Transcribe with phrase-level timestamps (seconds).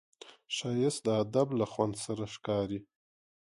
[0.55, 2.79] ښایست د ادب له خوند سره ښکاري